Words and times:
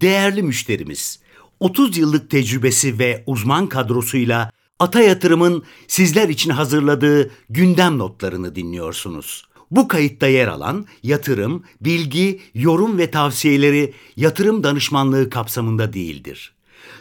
Değerli 0.00 0.42
müşterimiz, 0.42 1.20
30 1.60 1.98
yıllık 1.98 2.30
tecrübesi 2.30 2.98
ve 2.98 3.22
uzman 3.26 3.66
kadrosuyla 3.66 4.50
Ata 4.78 5.00
Yatırım'ın 5.00 5.62
sizler 5.88 6.28
için 6.28 6.50
hazırladığı 6.50 7.30
gündem 7.50 7.98
notlarını 7.98 8.54
dinliyorsunuz. 8.54 9.48
Bu 9.70 9.88
kayıtta 9.88 10.26
yer 10.26 10.48
alan 10.48 10.86
yatırım, 11.02 11.64
bilgi, 11.80 12.40
yorum 12.54 12.98
ve 12.98 13.10
tavsiyeleri 13.10 13.94
yatırım 14.16 14.64
danışmanlığı 14.64 15.30
kapsamında 15.30 15.92
değildir. 15.92 16.54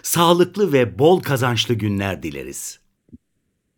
Sağlıklı 0.04 0.74
ve 0.74 1.00
bol 1.00 1.22
kazançlı 1.22 1.74
günler 1.74 2.24
dileriz. 2.24 2.80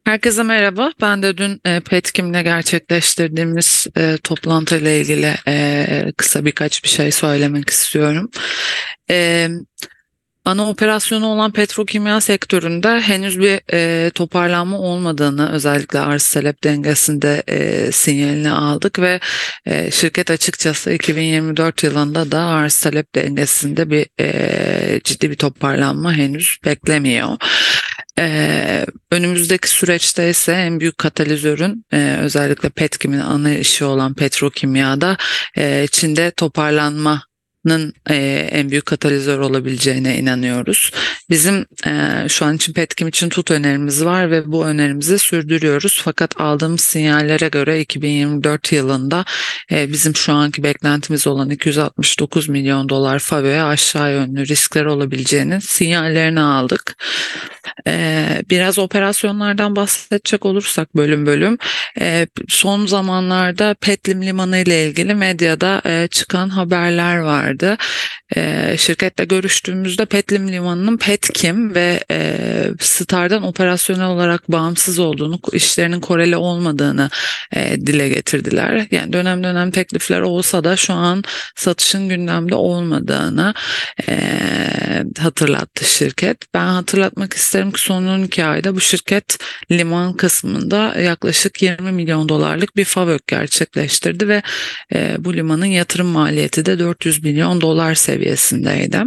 Herkese 0.09 0.43
merhaba. 0.43 0.91
Ben 1.01 1.23
de 1.23 1.37
dün 1.37 1.61
e, 1.65 1.79
Petkim'le 1.79 2.43
gerçekleştirdiğimiz 2.43 3.87
e, 3.97 4.17
toplantıyla 4.23 4.91
ilgili 4.91 5.35
e, 5.47 6.13
kısa 6.17 6.45
birkaç 6.45 6.83
bir 6.83 6.89
şey 6.89 7.11
söylemek 7.11 7.69
istiyorum. 7.69 8.29
E, 9.09 9.49
ana 10.45 10.69
operasyonu 10.69 11.27
olan 11.27 11.51
petrokimya 11.51 12.21
sektöründe 12.21 12.99
henüz 12.99 13.39
bir 13.39 13.61
e, 13.73 14.09
toparlanma 14.09 14.79
olmadığını 14.79 15.51
özellikle 15.51 15.99
arz 15.99 16.31
talep 16.31 16.63
dengesinde 16.63 17.43
e, 17.47 17.91
sinyalini 17.91 18.51
aldık 18.51 18.99
ve 18.99 19.19
e, 19.65 19.91
şirket 19.91 20.31
açıkçası 20.31 20.91
2024 20.93 21.83
yılında 21.83 22.31
da 22.31 22.39
arz 22.39 22.79
talep 22.79 23.15
dengesinde 23.15 23.89
bir 23.89 24.07
e, 24.19 25.01
ciddi 25.03 25.31
bir 25.31 25.35
toparlanma 25.35 26.13
henüz 26.13 26.57
beklemiyor. 26.65 27.37
Ee, 28.19 28.85
önümüzdeki 29.11 29.69
süreçte 29.69 30.29
ise 30.29 30.51
en 30.51 30.79
büyük 30.79 30.97
katalizörün 30.97 31.85
e, 31.93 32.17
özellikle 32.21 32.69
Petkim'in 32.69 33.19
ana 33.19 33.53
işi 33.53 33.85
olan 33.85 34.13
petrokimyada 34.13 35.17
e, 35.57 35.87
Çin'de 35.91 36.31
toparlanma 36.31 37.28
e, 38.09 38.15
en 38.51 38.71
büyük 38.71 38.85
katalizör 38.85 39.39
olabileceğine 39.39 40.17
inanıyoruz. 40.17 40.91
Bizim 41.29 41.65
e, 41.87 42.25
şu 42.29 42.45
an 42.45 42.55
için 42.55 42.73
Petkim 42.73 43.07
için 43.07 43.29
tut 43.29 43.51
önerimiz 43.51 44.05
var 44.05 44.31
ve 44.31 44.51
bu 44.51 44.65
önerimizi 44.65 45.19
sürdürüyoruz. 45.19 46.01
Fakat 46.03 46.41
aldığımız 46.41 46.81
sinyallere 46.81 47.47
göre 47.49 47.81
2024 47.81 48.71
yılında 48.71 49.25
e, 49.71 49.91
bizim 49.91 50.15
şu 50.15 50.33
anki 50.33 50.63
beklentimiz 50.63 51.27
olan 51.27 51.49
269 51.49 52.49
milyon 52.49 52.89
dolar 52.89 53.19
FAVÖ'ye 53.19 53.63
aşağı 53.63 54.11
yönlü 54.11 54.47
riskler 54.47 54.85
olabileceğinin 54.85 55.59
sinyallerini 55.59 56.41
aldık. 56.41 56.95
E, 57.87 58.25
biraz 58.49 58.79
operasyonlardan 58.79 59.75
bahsedecek 59.75 60.45
olursak 60.45 60.95
bölüm 60.95 61.25
bölüm 61.25 61.57
e, 61.99 62.27
son 62.47 62.85
zamanlarda 62.85 63.75
Petlim 63.81 64.21
Limanı 64.21 64.57
ile 64.57 64.87
ilgili 64.87 65.15
medyada 65.15 65.81
e, 65.85 66.07
çıkan 66.11 66.49
haberler 66.49 67.17
vardı 67.17 67.48
vardı. 67.49 67.77
E, 68.35 68.75
şirketle 68.77 69.25
görüştüğümüzde 69.25 70.05
Petlim 70.05 70.51
Limanı'nın 70.51 70.97
Petkim 70.97 71.75
ve 71.75 72.03
e, 72.11 72.37
Star'dan 72.79 73.43
operasyonel 73.43 74.07
olarak 74.07 74.51
bağımsız 74.51 74.99
olduğunu, 74.99 75.39
işlerinin 75.53 75.99
koreli 75.99 76.35
olmadığını 76.35 77.09
e, 77.55 77.81
dile 77.81 78.09
getirdiler. 78.09 78.87
Yani 78.91 79.13
dönem 79.13 79.43
dönem 79.43 79.71
teklifler 79.71 80.21
olsa 80.21 80.63
da 80.63 80.75
şu 80.75 80.93
an 80.93 81.23
satışın 81.55 82.09
gündemde 82.09 82.55
olmadığını 82.55 83.53
e, 84.09 84.19
hatırlattı 85.19 85.85
şirket. 85.85 86.37
Ben 86.53 86.65
hatırlatmak 86.65 87.33
isterim 87.33 87.71
ki 87.71 87.81
son 87.81 88.07
12 88.07 88.45
ayda 88.45 88.75
bu 88.75 88.81
şirket 88.81 89.37
liman 89.71 90.13
kısmında 90.13 90.95
yaklaşık 90.99 91.61
20 91.61 91.91
milyon 91.91 92.29
dolarlık 92.29 92.75
bir 92.75 92.85
FAVÖK 92.85 93.27
gerçekleştirdi 93.27 94.27
ve 94.27 94.41
e, 94.93 95.15
bu 95.19 95.33
limanın 95.33 95.65
yatırım 95.65 96.07
maliyeti 96.07 96.65
de 96.65 96.79
400 96.79 97.23
milyon 97.23 97.38
milyon 97.39 97.61
dolar 97.61 97.95
seviyesindeydi. 97.95 99.03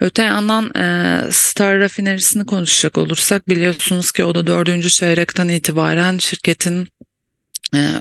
Öte 0.00 0.22
yandan 0.22 0.74
e, 0.74 1.18
Star 1.30 1.80
rafinerisini 1.80 2.46
konuşacak 2.46 2.98
olursak 2.98 3.48
biliyorsunuz 3.48 4.12
ki 4.12 4.24
o 4.24 4.34
da 4.34 4.46
dördüncü 4.46 4.90
çeyrekten 4.90 5.48
itibaren 5.48 6.18
şirketin 6.18 6.88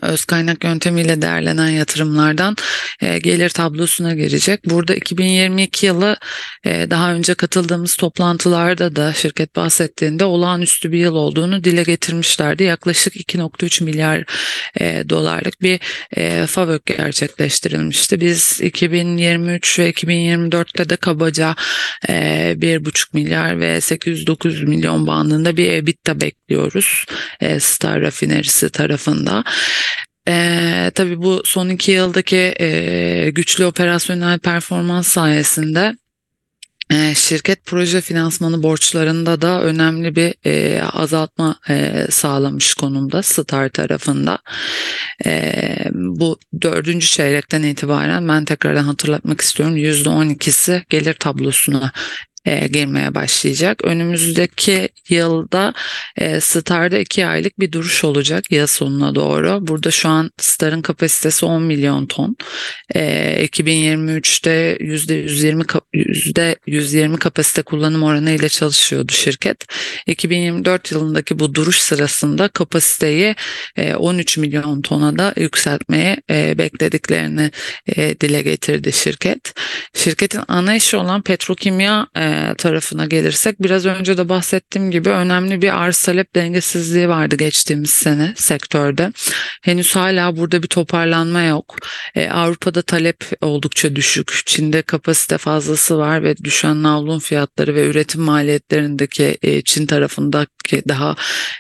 öz 0.02 0.26
kaynak 0.26 0.64
yöntemiyle 0.64 1.22
değerlenen 1.22 1.70
yatırımlardan 1.70 2.56
e, 3.02 3.20
gelir 3.20 3.50
tablosuna 3.50 4.14
girecek. 4.14 4.70
Burada 4.70 4.96
2022 4.96 5.86
yılı 5.86 6.18
e, 6.66 6.88
daha 6.90 7.14
önce 7.14 7.34
katıldığımız 7.34 7.96
toplantılarda 7.96 8.96
da 8.96 9.14
şirket 9.14 9.56
bahsettiğinde 9.56 10.26
olağanüstü 10.26 10.92
bir 10.92 10.98
yıl 10.98 11.16
olduğunu 11.16 11.64
dile 11.64 11.84
getirmişlerdi. 11.84 12.64
Yaklaşık 12.64 13.16
2.3 13.16 13.84
milyar 13.84 14.24
dolarlık 15.10 15.62
bir 15.62 15.80
FAVÖK 16.48 16.86
gerçekleştirilmişti. 16.86 18.22
Biz 18.22 18.62
2023 18.62 19.80
ve 19.80 19.92
2024'te 19.92 20.90
de 20.90 20.96
kabaca 20.96 21.56
1.5 22.08 23.06
milyar 23.14 23.60
ve 23.60 23.82
809 23.82 24.64
milyon 24.64 25.08
bandında 25.08 25.58
bir 25.58 25.72
EBITDA 25.72 26.22
bekliyoruz 26.22 26.43
Star 27.60 28.02
rafinerisi 28.02 28.70
tarafında. 28.70 29.44
Ee, 30.28 30.92
tabii 30.96 31.22
bu 31.22 31.42
son 31.46 31.70
iki 31.70 31.92
yıldaki 31.92 32.54
e, 32.60 33.30
güçlü 33.36 33.66
operasyonel 33.66 34.40
performans 34.40 35.08
sayesinde 35.08 35.96
e, 36.92 37.16
şirket 37.16 37.66
proje 37.66 38.02
finansmanı 38.02 38.64
borçlarında 38.64 39.42
da 39.42 39.62
önemli 39.62 40.16
bir 40.16 40.36
e, 40.46 40.82
azaltma 40.84 41.56
e, 41.70 42.08
sağlamış 42.10 42.74
konumda 42.74 43.24
Star 43.24 43.70
tarafında. 43.70 44.40
E, 45.26 45.76
bu 45.94 46.40
dördüncü 46.62 47.08
çeyrekten 47.08 47.64
itibaren 47.64 48.28
ben 48.28 48.46
tekrardan 48.46 48.84
hatırlatmak 48.84 49.42
istiyorum 49.42 49.78
%12'si 49.78 50.84
gelir 50.90 51.14
tablosuna 51.14 51.92
e, 52.46 52.68
girmeye 52.68 53.16
başlayacak. 53.16 53.84
Önümüzdeki 53.84 54.90
yılda 55.10 55.74
e, 56.18 56.40
Star'da 56.40 56.98
iki 56.98 57.26
aylık 57.26 57.60
bir 57.60 57.72
duruş 57.72 58.04
olacak 58.04 58.52
yıl 58.52 58.68
sonuna 58.68 59.16
doğru. 59.16 59.68
Burada 59.68 59.92
şu 59.92 60.10
an 60.10 60.32
Star'ın 60.38 60.82
kapasitesi 60.82 61.46
10 61.46 61.64
milyon 61.64 62.06
ton. 62.06 62.36
E, 62.96 63.46
2023'te 63.46 64.78
%120 64.80 65.64
%120 65.94 67.18
kapasite 67.18 67.62
kullanım 67.62 68.04
oranı 68.04 68.32
ile 68.32 68.50
çalışıyordu 68.50 69.12
şirket. 69.12 69.66
2024 70.08 70.92
yılındaki 70.92 71.40
bu 71.40 71.56
duruş 71.56 71.80
sırasında 71.80 72.48
kapasiteyi 72.48 73.36
e, 73.78 73.96
13 73.96 74.38
milyon 74.38 74.82
tona 74.82 75.18
da 75.18 75.34
yükseltmeye 75.38 76.18
e, 76.30 76.58
beklediklerini 76.58 77.52
e, 77.88 78.20
dile 78.20 78.42
getirdi 78.42 78.94
şirket. 78.94 79.54
Şirketin 79.96 80.42
ana 80.48 80.76
işi 80.76 80.98
olan 80.98 81.22
petrokimya 81.22 82.08
e, 82.16 82.33
tarafına 82.58 83.06
gelirsek 83.06 83.64
biraz 83.64 83.86
önce 83.86 84.18
de 84.18 84.30
bahsettiğim 84.30 84.92
gibi 84.92 85.10
önemli 85.10 85.62
bir 85.62 85.84
arz 85.84 86.04
talep 86.04 86.36
dengesizliği 86.36 87.10
vardı 87.10 87.36
geçtiğimiz 87.36 87.90
sene 87.90 88.34
sektörde. 88.36 89.12
Henüz 89.62 89.96
hala 89.96 90.38
burada 90.38 90.64
bir 90.64 90.68
toparlanma 90.68 91.42
yok. 91.42 91.76
E, 92.16 92.30
Avrupa'da 92.30 92.82
talep 92.82 93.18
oldukça 93.42 93.96
düşük. 93.96 94.42
Çin'de 94.46 94.82
kapasite 94.82 95.38
fazlası 95.38 95.98
var 95.98 96.24
ve 96.24 96.38
düşen 96.38 96.84
navlun 96.84 97.20
fiyatları 97.20 97.76
ve 97.76 97.88
üretim 97.88 98.22
maliyetlerindeki 98.22 99.38
e, 99.42 99.62
Çin 99.62 99.88
tarafındaki 100.64 100.90
daha 100.90 101.16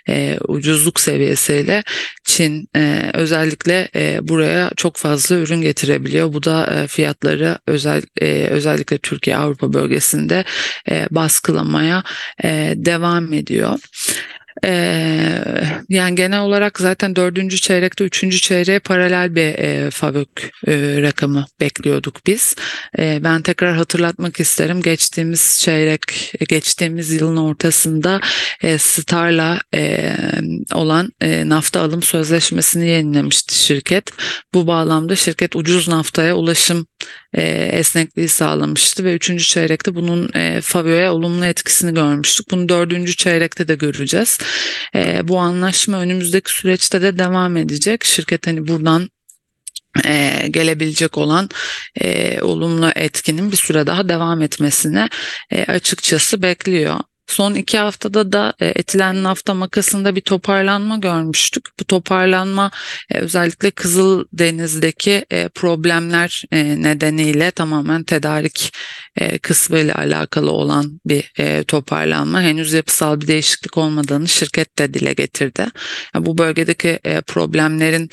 e, 0.09 0.37
ucuzluk 0.47 0.99
seviyesiyle 0.99 1.83
Çin 2.23 2.69
e, 2.75 3.11
özellikle 3.13 3.89
e, 3.95 4.19
buraya 4.21 4.71
çok 4.77 4.97
fazla 4.97 5.35
ürün 5.35 5.61
getirebiliyor. 5.61 6.33
Bu 6.33 6.43
da 6.43 6.65
e, 6.65 6.87
fiyatları 6.87 7.57
özel 7.67 8.01
e, 8.21 8.47
özellikle 8.49 8.97
Türkiye 8.97 9.37
Avrupa 9.37 9.73
bölgesinde 9.73 10.45
e, 10.89 11.07
baskılamaya 11.11 12.03
e, 12.43 12.73
devam 12.75 13.33
ediyor. 13.33 13.79
Ee, 14.65 15.43
yani 15.89 16.15
genel 16.15 16.41
olarak 16.41 16.79
zaten 16.79 17.15
dördüncü 17.15 17.59
çeyrekte 17.59 18.03
üçüncü 18.03 18.41
çeyreğe 18.41 18.79
paralel 18.79 19.35
bir 19.35 19.41
e, 19.41 19.91
FAVÖK 19.91 20.51
e, 20.67 21.01
rakamı 21.01 21.45
bekliyorduk 21.59 22.25
biz. 22.27 22.55
E, 22.99 23.19
ben 23.23 23.41
tekrar 23.41 23.75
hatırlatmak 23.75 24.39
isterim. 24.39 24.81
Geçtiğimiz 24.81 25.59
çeyrek, 25.61 26.33
geçtiğimiz 26.49 27.11
yılın 27.11 27.37
ortasında 27.37 28.21
e, 28.61 28.77
Star'la 28.77 29.59
e, 29.75 30.13
olan 30.73 31.11
e, 31.21 31.49
nafta 31.49 31.81
alım 31.81 32.03
sözleşmesini 32.03 32.87
yenilemişti 32.87 33.55
şirket. 33.55 34.09
Bu 34.53 34.67
bağlamda 34.67 35.15
şirket 35.15 35.55
ucuz 35.55 35.87
naftaya 35.87 36.35
ulaşım 36.35 36.85
e, 37.33 37.41
esnekliği 37.51 38.27
sağlamıştı 38.27 39.03
ve 39.03 39.13
üçüncü 39.15 39.43
çeyrekte 39.43 39.95
bunun 39.95 40.29
e, 40.33 40.61
FAVÖ'ye 40.61 41.09
olumlu 41.09 41.45
etkisini 41.45 41.93
görmüştük. 41.93 42.51
Bunu 42.51 42.69
dördüncü 42.69 43.15
çeyrekte 43.15 43.67
de 43.67 43.75
göreceğiz. 43.75 44.37
E, 44.95 45.27
bu 45.27 45.39
anlaşma 45.39 45.97
önümüzdeki 45.97 46.51
süreçte 46.51 47.01
de 47.01 47.19
devam 47.19 47.57
edecek. 47.57 48.03
Şirket 48.03 48.47
hani 48.47 48.67
buradan 48.67 49.09
e, 50.05 50.47
gelebilecek 50.49 51.17
olan 51.17 51.49
e, 52.01 52.41
olumlu 52.41 52.91
etkinin 52.95 53.51
bir 53.51 53.57
süre 53.57 53.87
daha 53.87 54.09
devam 54.09 54.41
etmesini 54.41 55.09
e, 55.51 55.63
açıkçası 55.63 56.41
bekliyor. 56.41 56.99
Son 57.27 57.55
iki 57.55 57.77
haftada 57.77 58.31
da 58.31 58.53
e, 58.59 58.65
etilen 58.65 59.23
nafta 59.23 59.53
makasında 59.53 60.15
bir 60.15 60.21
toparlanma 60.21 60.97
görmüştük. 60.97 61.65
Bu 61.79 61.83
toparlanma 61.83 62.71
e, 63.11 63.17
özellikle 63.17 63.71
Kızıldeniz'deki 63.71 65.25
e, 65.31 65.49
problemler 65.49 66.43
nedeniyle 66.53 67.51
tamamen 67.51 68.03
tedarik 68.03 68.73
kısmı 69.41 69.79
ile 69.79 69.93
alakalı 69.93 70.51
olan 70.51 70.99
bir 71.05 71.31
toparlanma. 71.63 72.41
Henüz 72.41 72.73
yapısal 72.73 73.21
bir 73.21 73.27
değişiklik 73.27 73.77
olmadığını 73.77 74.27
şirket 74.27 74.79
de 74.79 74.93
dile 74.93 75.13
getirdi. 75.13 75.65
Bu 76.15 76.37
bölgedeki 76.37 76.99
problemlerin 77.27 78.09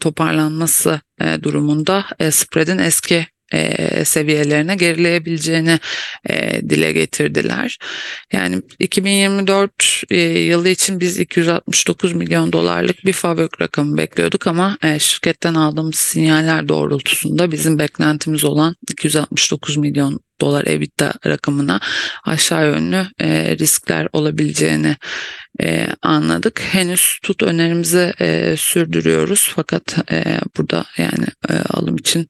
toparlanması 0.00 1.00
durumunda 1.42 2.04
spread'in 2.30 2.78
eski 2.78 3.26
e, 3.52 4.04
seviyelerine 4.04 4.76
gerileyebileceğini 4.76 5.78
e, 6.28 6.60
dile 6.70 6.92
getirdiler. 6.92 7.78
Yani 8.32 8.62
2024 8.78 10.02
e, 10.10 10.16
yılı 10.20 10.68
için 10.68 11.00
biz 11.00 11.18
269 11.18 12.12
milyon 12.12 12.52
dolarlık 12.52 13.04
bir 13.04 13.12
fabrik 13.12 13.60
rakamı 13.60 13.96
bekliyorduk 13.96 14.46
ama 14.46 14.78
e, 14.82 14.98
şirketten 14.98 15.54
aldığımız 15.54 15.94
sinyaller 15.94 16.68
doğrultusunda 16.68 17.52
bizim 17.52 17.78
beklentimiz 17.78 18.44
olan 18.44 18.76
269 18.90 19.76
milyon 19.76 20.20
dolar 20.40 20.66
EBITDA 20.66 21.12
rakamına 21.26 21.80
aşağı 22.24 22.66
yönlü 22.66 23.06
e, 23.20 23.56
riskler 23.58 24.08
olabileceğini 24.12 24.96
e, 25.62 25.86
anladık. 26.02 26.60
Henüz 26.60 27.18
tut 27.22 27.42
önerimizi 27.42 28.14
e, 28.20 28.54
sürdürüyoruz 28.58 29.52
fakat 29.56 30.12
e, 30.12 30.40
burada 30.56 30.84
yani 30.98 31.26
e, 31.50 31.54
alım 31.70 31.96
için 31.96 32.28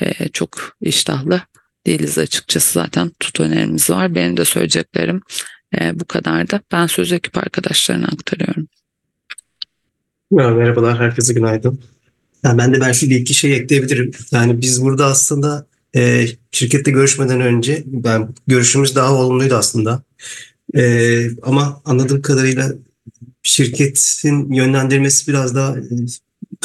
e, 0.00 0.28
çok 0.28 0.76
iştahlı 0.80 1.40
değiliz 1.86 2.18
açıkçası 2.18 2.72
zaten 2.72 3.10
tut 3.20 3.40
önerimiz 3.40 3.90
var. 3.90 4.14
Benim 4.14 4.36
de 4.36 4.44
söyleyeceklerim 4.44 5.20
e, 5.80 6.00
bu 6.00 6.04
kadar 6.04 6.50
da. 6.50 6.60
Ben 6.72 6.86
söz 6.86 7.12
ekip 7.12 7.38
arkadaşlarına 7.38 8.06
aktarıyorum. 8.06 8.68
Merhabalar, 10.30 10.98
herkese 10.98 11.32
günaydın. 11.32 11.80
Yani 12.44 12.58
ben 12.58 12.74
de 12.74 12.80
ben 12.80 12.92
şu 12.92 13.06
iki 13.06 13.34
şey 13.34 13.56
ekleyebilirim. 13.56 14.10
Yani 14.32 14.60
biz 14.60 14.82
burada 14.82 15.06
aslında 15.06 15.66
e, 15.96 16.26
şirkette 16.52 16.90
görüşmeden 16.90 17.40
önce 17.40 17.82
ben 17.86 18.34
görüşümüz 18.46 18.96
daha 18.96 19.14
olumluydu 19.14 19.54
aslında. 19.54 20.02
E, 20.76 21.26
ama 21.42 21.82
anladığım 21.84 22.22
kadarıyla 22.22 22.72
şirketin 23.42 24.52
yönlendirmesi 24.52 25.28
biraz 25.28 25.54
daha 25.54 25.76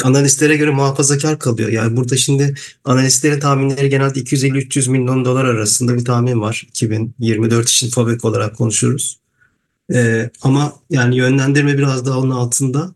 analistlere 0.06 0.56
göre 0.56 0.70
muhafazakar 0.70 1.38
kalıyor. 1.38 1.68
Yani 1.68 1.96
burada 1.96 2.16
şimdi 2.16 2.54
analistlerin 2.84 3.40
tahminleri 3.40 3.88
genelde 3.88 4.20
250-300 4.20 4.90
milyon 4.90 5.24
dolar 5.24 5.44
arasında 5.44 5.96
bir 5.96 6.04
tahmin 6.04 6.40
var. 6.40 6.66
2024 6.68 7.68
için 7.68 7.90
fabrik 7.90 8.24
olarak 8.24 8.56
konuşuyoruz. 8.56 9.20
Ee, 9.94 10.30
ama 10.42 10.72
yani 10.90 11.16
yönlendirme 11.16 11.78
biraz 11.78 12.06
daha 12.06 12.18
onun 12.18 12.30
altında. 12.30 12.94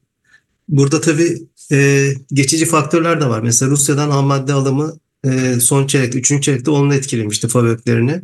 Burada 0.68 1.00
tabii 1.00 1.42
e, 1.72 2.08
geçici 2.32 2.66
faktörler 2.66 3.20
de 3.20 3.28
var. 3.28 3.40
Mesela 3.40 3.70
Rusya'dan 3.70 4.10
ham 4.10 4.26
madde 4.26 4.52
alımı 4.52 4.98
e, 5.24 5.60
son 5.60 5.86
çeyrek, 5.86 6.14
üçüncü 6.14 6.42
çeyrekte 6.42 6.70
onu 6.70 6.94
etkilemişti 6.94 7.48
fabriklerini. 7.48 8.22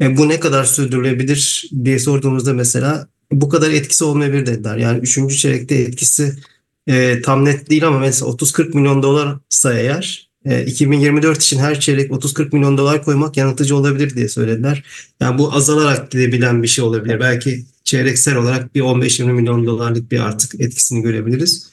E, 0.00 0.16
bu 0.16 0.28
ne 0.28 0.40
kadar 0.40 0.64
sürdürülebilir 0.64 1.70
diye 1.84 1.98
sorduğumuzda 1.98 2.52
mesela 2.54 3.08
bu 3.32 3.48
kadar 3.48 3.70
etkisi 3.70 4.04
olmayabilir 4.04 4.46
dediler. 4.46 4.76
Yani 4.76 4.98
üçüncü 4.98 5.36
çeyrekte 5.36 5.74
etkisi 5.74 6.36
e, 6.86 7.22
tam 7.22 7.44
net 7.44 7.70
değil 7.70 7.86
ama 7.86 7.98
mesela 7.98 8.30
30-40 8.30 8.76
milyon 8.76 9.02
dolarsa 9.02 9.74
eğer 9.74 10.30
e, 10.44 10.64
2024 10.66 11.42
için 11.42 11.58
her 11.58 11.80
çeyrek 11.80 12.10
30-40 12.10 12.54
milyon 12.54 12.78
dolar 12.78 13.04
koymak 13.04 13.36
yanıltıcı 13.36 13.76
olabilir 13.76 14.14
diye 14.14 14.28
söylediler. 14.28 14.84
Yani 15.20 15.38
bu 15.38 15.54
azalarak 15.54 16.10
gidebilen 16.10 16.62
bir 16.62 16.68
şey 16.68 16.84
olabilir. 16.84 17.20
Belki 17.20 17.64
çeyreksel 17.84 18.36
olarak 18.36 18.74
bir 18.74 18.80
15-20 18.80 19.32
milyon 19.32 19.66
dolarlık 19.66 20.12
bir 20.12 20.20
artık 20.20 20.60
etkisini 20.60 21.02
görebiliriz. 21.02 21.70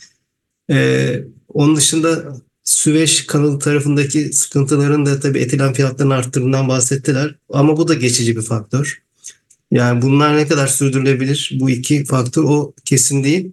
E, 0.72 1.20
onun 1.48 1.76
dışında 1.76 2.40
Süveyş 2.64 3.28
kanalı 3.28 3.60
tarafındaki 3.60 4.34
sıkıntıların 4.34 5.06
da 5.06 5.20
tabii 5.20 5.40
etilen 5.40 5.74
fiyatlarının 5.74 6.14
arttığından 6.14 6.68
bahsettiler. 6.68 7.36
Ama 7.50 7.78
bu 7.78 7.88
da 7.88 7.94
geçici 7.94 8.38
bir 8.38 8.42
faktör. 8.42 9.02
Yani 9.72 10.02
bunlar 10.02 10.38
ne 10.38 10.48
kadar 10.48 10.68
sürdürülebilir? 10.68 11.52
Bu 11.60 11.70
iki 11.70 12.06
faktör 12.06 12.44
o 12.44 12.74
kesin 12.86 13.24
değil 13.24 13.52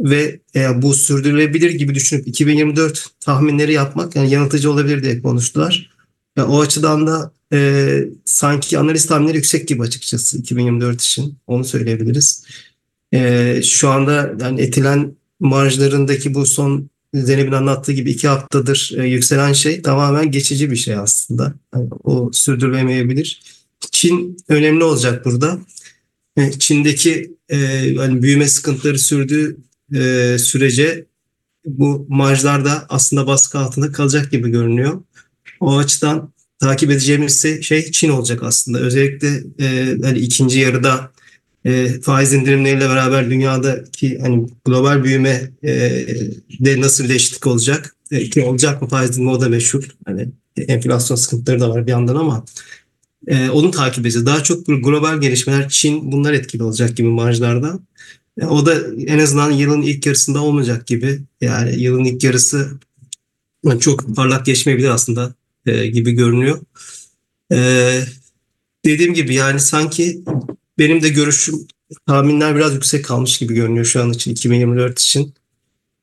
ve 0.00 0.40
e, 0.54 0.82
bu 0.82 0.94
sürdürülebilir 0.94 1.70
gibi 1.70 1.94
düşünüp 1.94 2.28
2024 2.28 3.06
tahminleri 3.20 3.72
yapmak 3.72 4.16
yani 4.16 4.30
yanıltıcı 4.30 4.70
olabilir 4.70 5.02
diye 5.02 5.22
konuştular. 5.22 5.90
Yani 6.36 6.48
o 6.48 6.60
açıdan 6.60 7.06
da 7.06 7.32
e, 7.52 7.98
sanki 8.24 8.78
analiz 8.78 9.06
tahminleri 9.06 9.36
yüksek 9.36 9.68
gibi 9.68 9.82
açıkçası 9.82 10.38
2024 10.38 11.02
için 11.02 11.34
onu 11.46 11.64
söyleyebiliriz. 11.64 12.44
E, 13.12 13.60
şu 13.62 13.88
anda 13.88 14.34
yani 14.40 14.60
etilen 14.60 15.16
marjlarındaki 15.40 16.34
bu 16.34 16.46
son 16.46 16.90
Zeynep'in 17.14 17.52
anlattığı 17.52 17.92
gibi 17.92 18.10
iki 18.10 18.28
haftadır 18.28 18.92
e, 18.98 19.06
yükselen 19.06 19.52
şey 19.52 19.82
tamamen 19.82 20.30
geçici 20.30 20.70
bir 20.70 20.76
şey 20.76 20.94
aslında. 20.94 21.54
Yani 21.74 21.88
o 22.04 22.30
sürdürülemeyebilir. 22.32 23.42
Çin 23.92 24.36
önemli 24.48 24.84
olacak 24.84 25.24
burada. 25.24 25.58
E, 26.36 26.52
Çin'deki 26.52 27.34
e, 27.48 27.56
yani 27.96 28.22
büyüme 28.22 28.48
sıkıntıları 28.48 28.98
sürdüğü 28.98 29.56
e, 29.94 30.36
sürece 30.38 31.06
bu 31.66 32.06
marjlar 32.08 32.64
da 32.64 32.86
aslında 32.88 33.26
baskı 33.26 33.58
altında 33.58 33.92
kalacak 33.92 34.30
gibi 34.30 34.50
görünüyor. 34.50 35.02
O 35.60 35.76
açıdan 35.76 36.32
takip 36.58 36.90
edeceğimiz 36.90 37.62
şey 37.62 37.90
Çin 37.90 38.08
olacak 38.08 38.42
aslında. 38.42 38.78
Özellikle 38.78 39.42
e, 39.60 39.96
hani 40.02 40.18
ikinci 40.18 40.58
yarıda 40.58 41.12
e, 41.64 42.00
faiz 42.00 42.32
indirimleriyle 42.32 42.88
beraber 42.88 43.30
dünyadaki 43.30 44.18
hani 44.18 44.46
global 44.64 45.04
büyüme 45.04 45.50
e, 45.62 45.70
de 46.60 46.80
nasıl 46.80 47.08
değişiklik 47.08 47.46
olacak? 47.46 47.96
E, 48.10 48.30
ki 48.30 48.42
olacak 48.42 48.82
mı 48.82 48.88
faiz 48.88 49.10
indirimi 49.10 49.30
o 49.30 49.40
da 49.40 49.48
meşhur. 49.48 49.84
Hani 50.06 50.28
enflasyon 50.56 51.16
sıkıntıları 51.16 51.60
da 51.60 51.70
var 51.70 51.86
bir 51.86 51.90
yandan 51.90 52.16
ama 52.16 52.44
e, 53.26 53.50
onu 53.50 53.70
takip 53.70 54.06
edeceğiz. 54.06 54.26
Daha 54.26 54.42
çok 54.42 54.66
global 54.66 55.20
gelişmeler 55.20 55.68
Çin 55.68 56.12
bunlar 56.12 56.32
etkili 56.32 56.62
olacak 56.62 56.96
gibi 56.96 57.08
marjlarda. 57.08 57.78
O 58.42 58.66
da 58.66 58.74
en 59.06 59.18
azından 59.18 59.50
yılın 59.50 59.82
ilk 59.82 60.06
yarısında 60.06 60.42
olmayacak 60.42 60.86
gibi. 60.86 61.20
Yani 61.40 61.82
yılın 61.82 62.04
ilk 62.04 62.24
yarısı 62.24 62.78
çok 63.80 64.16
parlak 64.16 64.46
geçmeyebilir 64.46 64.88
aslında 64.88 65.34
e, 65.66 65.86
gibi 65.86 66.12
görünüyor. 66.12 66.60
E, 67.52 67.58
dediğim 68.84 69.14
gibi 69.14 69.34
yani 69.34 69.60
sanki 69.60 70.24
benim 70.78 71.02
de 71.02 71.08
görüşüm 71.08 71.66
tahminler 72.06 72.56
biraz 72.56 72.74
yüksek 72.74 73.04
kalmış 73.04 73.38
gibi 73.38 73.54
görünüyor 73.54 73.84
şu 73.84 74.02
an 74.02 74.12
için 74.12 74.30
2024 74.30 75.00
için. 75.00 75.34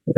E, 0.08 0.12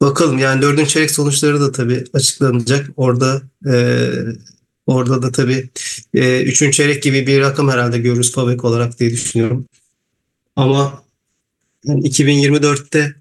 bakalım 0.00 0.38
yani 0.38 0.62
dördüncü 0.62 0.90
çeyrek 0.90 1.10
sonuçları 1.10 1.60
da 1.60 1.72
tabii 1.72 2.04
açıklanacak. 2.12 2.90
Orada 2.96 3.42
e, 3.66 3.74
orada 4.86 5.22
da 5.22 5.32
tabii 5.32 5.70
e, 6.14 6.42
üçüncü 6.42 6.72
çeyrek 6.72 7.02
gibi 7.02 7.26
bir 7.26 7.40
rakam 7.40 7.68
herhalde 7.68 7.98
görürüz 7.98 8.32
fabrik 8.32 8.64
olarak 8.64 9.00
diye 9.00 9.10
düşünüyorum. 9.10 9.66
Ama 10.56 11.04
yani 11.84 12.00
2024'te 12.08 13.14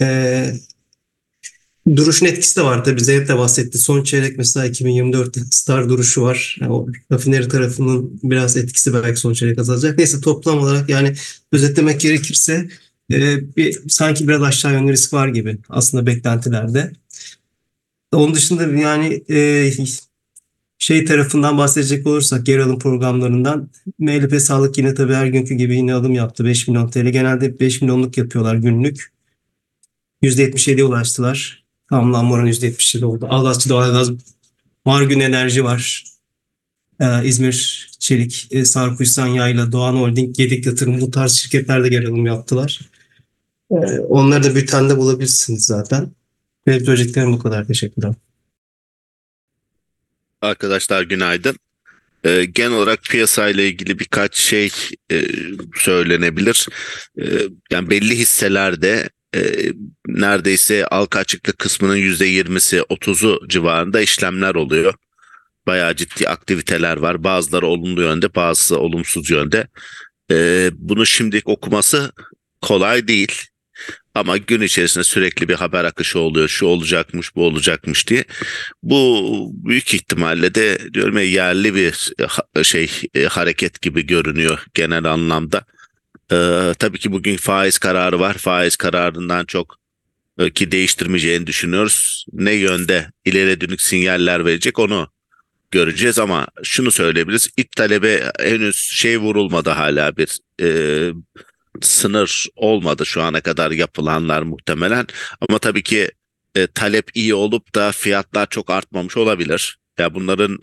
e, 0.00 0.06
duruşun 1.96 2.26
etkisi 2.26 2.56
de 2.56 2.62
var 2.64 2.84
tabii. 2.84 3.04
Zeynep 3.04 3.28
de 3.28 3.38
bahsetti. 3.38 3.78
Son 3.78 4.02
çeyrek 4.02 4.38
mesela 4.38 4.66
2024'te 4.66 5.40
star 5.50 5.88
duruşu 5.88 6.22
var. 6.22 6.56
Yani 6.60 6.72
o 6.72 6.86
rafineri 7.12 7.48
tarafının 7.48 8.20
biraz 8.22 8.56
etkisi 8.56 8.94
belki 8.94 9.20
son 9.20 9.32
çeyrek 9.32 9.58
azalacak. 9.58 9.98
Neyse 9.98 10.20
toplam 10.20 10.58
olarak 10.58 10.88
yani 10.88 11.14
özetlemek 11.52 12.00
gerekirse 12.00 12.68
e, 13.12 13.40
bir, 13.56 13.78
sanki 13.88 14.28
biraz 14.28 14.42
aşağı 14.42 14.72
yönlü 14.72 14.92
risk 14.92 15.12
var 15.12 15.28
gibi 15.28 15.58
aslında 15.68 16.06
beklentilerde. 16.06 16.92
Onun 18.12 18.34
dışında 18.34 18.62
yani 18.62 19.24
e, 19.28 19.70
şey 20.84 21.04
tarafından 21.04 21.58
bahsedecek 21.58 22.06
olursak 22.06 22.48
yer 22.48 22.58
alım 22.58 22.78
programlarından 22.78 23.70
MLP 23.98 24.40
Sağlık 24.40 24.78
yine 24.78 24.94
tabii 24.94 25.14
her 25.14 25.26
günkü 25.26 25.54
gibi 25.54 25.76
yine 25.76 25.94
alım 25.94 26.14
yaptı 26.14 26.44
5 26.44 26.68
milyon 26.68 26.90
TL. 26.90 27.08
Genelde 27.08 27.60
5 27.60 27.82
milyonluk 27.82 28.18
yapıyorlar 28.18 28.54
günlük. 28.54 29.12
%77'ye 30.22 30.84
ulaştılar. 30.84 31.64
Tamamlanma 31.90 32.34
oranı 32.34 32.48
%77 32.48 33.04
oldu. 33.04 33.26
Ağlatçı 33.30 33.68
Doğalgaz, 33.68 34.10
Margün 34.84 35.20
Enerji 35.20 35.64
var. 35.64 36.04
Ee, 37.00 37.24
İzmir 37.24 37.88
Çelik, 37.98 38.48
e, 38.50 38.64
Sarkuysan 38.64 39.26
Yayla, 39.26 39.72
Doğan 39.72 39.96
Holding, 39.96 40.36
Gedik 40.36 40.66
Yatırım 40.66 41.00
bu 41.00 41.10
tarz 41.10 41.32
şirketler 41.32 41.84
de 41.84 41.94
yer 41.94 42.04
alım 42.04 42.26
yaptılar. 42.26 42.80
Ee, 43.70 43.98
onları 43.98 44.44
da 44.44 44.54
bültende 44.54 44.96
bulabilirsiniz 44.96 45.66
zaten. 45.66 46.10
Benim 46.66 46.84
söyleyeceklerim 46.84 47.32
bu 47.32 47.38
kadar. 47.38 47.66
Teşekkürler. 47.66 48.14
Arkadaşlar 50.44 51.02
günaydın. 51.02 51.56
Ee, 52.24 52.44
genel 52.44 52.72
olarak 52.72 53.02
piyasa 53.02 53.48
ile 53.48 53.68
ilgili 53.68 53.98
birkaç 53.98 54.36
şey 54.36 54.70
e, 55.12 55.22
söylenebilir. 55.76 56.68
E, 57.20 57.24
yani 57.70 57.90
belli 57.90 58.18
hisselerde 58.18 59.08
e, 59.34 59.42
neredeyse 60.06 60.86
halka 60.90 61.18
açıklık 61.18 61.58
kısmının 61.58 61.96
%20'si 61.96 62.78
30'u 62.80 63.48
civarında 63.48 64.00
işlemler 64.00 64.54
oluyor. 64.54 64.94
bayağı 65.66 65.96
ciddi 65.96 66.28
aktiviteler 66.28 66.96
var. 66.96 67.24
Bazıları 67.24 67.66
olumlu 67.66 68.02
yönde, 68.02 68.34
bazısı 68.34 68.78
olumsuz 68.78 69.30
yönde. 69.30 69.68
E, 70.30 70.70
bunu 70.74 71.06
şimdilik 71.06 71.48
okuması 71.48 72.12
kolay 72.62 73.08
değil. 73.08 73.42
Ama 74.14 74.36
gün 74.36 74.60
içerisinde 74.60 75.04
sürekli 75.04 75.48
bir 75.48 75.54
haber 75.54 75.84
akışı 75.84 76.18
oluyor. 76.18 76.48
Şu 76.48 76.66
olacakmış, 76.66 77.36
bu 77.36 77.46
olacakmış 77.46 78.08
diye. 78.08 78.24
Bu 78.82 79.50
büyük 79.52 79.94
ihtimalle 79.94 80.54
de 80.54 80.78
diyorum 80.94 81.16
ya 81.16 81.24
yerli 81.24 81.74
bir 81.74 82.12
şey 82.62 82.90
e, 83.14 83.24
hareket 83.24 83.82
gibi 83.82 84.06
görünüyor 84.06 84.58
genel 84.74 85.04
anlamda. 85.04 85.64
Ee, 86.32 86.74
tabii 86.78 86.98
ki 86.98 87.12
bugün 87.12 87.36
faiz 87.36 87.78
kararı 87.78 88.20
var. 88.20 88.34
Faiz 88.34 88.76
kararından 88.76 89.44
çok 89.44 89.76
e, 90.38 90.50
ki 90.50 90.72
değiştirmeyeceğini 90.72 91.46
düşünüyoruz. 91.46 92.26
Ne 92.32 92.52
yönde 92.52 93.12
ileri 93.24 93.60
dönük 93.60 93.80
sinyaller 93.80 94.46
verecek 94.46 94.78
onu 94.78 95.08
göreceğiz 95.70 96.18
ama 96.18 96.46
şunu 96.62 96.90
söyleyebiliriz. 96.90 97.48
İlk 97.56 97.72
talebe 97.72 98.32
henüz 98.40 98.76
şey 98.76 99.18
vurulmadı 99.18 99.70
hala 99.70 100.16
bir 100.16 100.38
e, 100.62 100.68
sınır 101.82 102.46
olmadı 102.56 103.06
şu 103.06 103.22
ana 103.22 103.40
kadar 103.40 103.70
yapılanlar 103.70 104.42
muhtemelen. 104.42 105.06
Ama 105.48 105.58
tabii 105.58 105.82
ki 105.82 106.10
e, 106.54 106.66
talep 106.66 107.10
iyi 107.14 107.34
olup 107.34 107.74
da 107.74 107.92
fiyatlar 107.92 108.46
çok 108.46 108.70
artmamış 108.70 109.16
olabilir. 109.16 109.78
Ya 109.98 110.14
bunların 110.14 110.58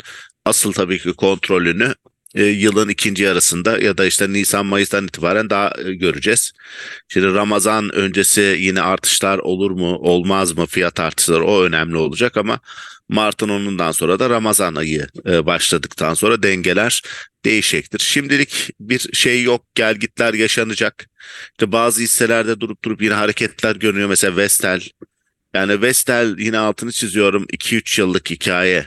asıl 0.46 0.74
tabii 0.74 1.00
ki 1.00 1.14
kontrolünü 1.14 1.96
e, 2.36 2.44
yılın 2.44 2.90
ikinci 2.90 3.24
yarısında 3.24 3.80
ya 3.80 3.98
da 3.98 4.06
işte 4.06 4.34
Nisan 4.34 4.66
Mayıs'tan 4.66 5.06
itibaren 5.08 5.50
daha 5.50 5.74
e, 5.86 5.94
göreceğiz. 5.94 6.52
Şimdi 7.08 7.34
Ramazan 7.34 7.96
öncesi 7.96 8.58
yine 8.60 8.82
artışlar 8.82 9.38
olur 9.38 9.72
mu 9.72 9.96
olmaz 9.96 10.58
mı 10.58 10.66
fiyat 10.66 11.00
artışları 11.00 11.46
o 11.46 11.64
önemli 11.64 11.98
olacak 11.98 12.38
ama 12.38 12.60
Mart'ın 13.12 13.50
onundan 13.50 13.92
sonra 13.92 14.20
da 14.20 14.30
Ramazan 14.30 14.76
ayı 14.76 15.08
e, 15.26 15.46
başladıktan 15.46 16.14
sonra 16.14 16.44
dengeler 16.44 17.02
değişecektir. 17.46 18.00
Şimdilik 18.00 18.70
bir 18.80 19.00
şey 19.14 19.44
yok 19.44 19.66
gelgitler 19.76 20.34
yaşanacak. 20.34 21.10
İşte 21.52 21.72
bazı 21.72 22.02
hisselerde 22.02 22.60
durup 22.60 22.84
durup 22.84 23.02
yine 23.02 23.14
hareketler 23.14 23.76
görünüyor 23.76 24.10
mesela 24.10 24.38
Vestel. 24.38 24.82
Yani 25.54 25.82
Vestel 25.82 26.36
yine 26.40 26.58
altını 26.58 26.92
çiziyorum 26.92 27.44
2-3 27.44 28.02
yıllık 28.02 28.30
hikaye 28.30 28.86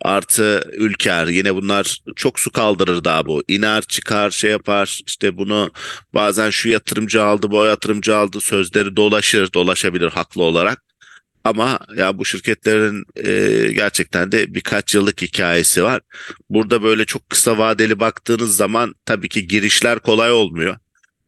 artı 0.00 0.70
Ülker 0.72 1.26
yine 1.26 1.54
bunlar 1.54 1.98
çok 2.16 2.40
su 2.40 2.50
kaldırır 2.50 3.04
daha 3.04 3.26
bu. 3.26 3.42
İner 3.48 3.82
çıkar 3.82 4.30
şey 4.30 4.50
yapar 4.50 5.00
işte 5.06 5.36
bunu 5.36 5.70
bazen 6.14 6.50
şu 6.50 6.68
yatırımcı 6.68 7.24
aldı 7.24 7.50
bu 7.50 7.64
yatırımcı 7.64 8.16
aldı 8.16 8.40
sözleri 8.40 8.96
dolaşır 8.96 9.52
dolaşabilir 9.52 10.10
haklı 10.10 10.42
olarak. 10.42 10.91
Ama 11.44 11.78
ya 11.96 12.18
bu 12.18 12.24
şirketlerin 12.24 13.04
e, 13.16 13.72
gerçekten 13.72 14.32
de 14.32 14.54
birkaç 14.54 14.94
yıllık 14.94 15.22
hikayesi 15.22 15.82
var. 15.82 16.00
Burada 16.50 16.82
böyle 16.82 17.04
çok 17.04 17.30
kısa 17.30 17.58
vadeli 17.58 18.00
baktığınız 18.00 18.56
zaman 18.56 18.94
tabii 19.06 19.28
ki 19.28 19.48
girişler 19.48 19.98
kolay 19.98 20.32
olmuyor. 20.32 20.76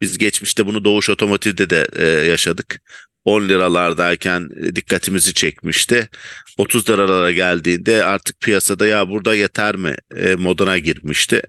Biz 0.01 0.17
geçmişte 0.17 0.65
bunu 0.65 0.85
Doğuş 0.85 1.09
Otomotiv'de 1.09 1.69
de 1.69 1.87
e, 1.95 2.05
yaşadık. 2.05 2.81
10 3.25 3.49
liralardayken 3.49 4.49
dikkatimizi 4.75 5.33
çekmişti. 5.33 6.09
30 6.57 6.89
liralara 6.89 7.31
geldiğinde 7.31 8.05
artık 8.05 8.39
piyasada 8.39 8.87
ya 8.87 9.09
burada 9.09 9.35
yeter 9.35 9.75
mi 9.75 9.95
e, 10.15 10.35
moduna 10.35 10.77
girmişti. 10.77 11.41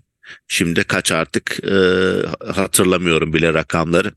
Şimdi 0.49 0.85
kaç 0.85 1.13
artık 1.13 1.65
e, 1.65 1.77
hatırlamıyorum 2.53 3.33
bile 3.33 3.55
rakamları. 3.55 4.13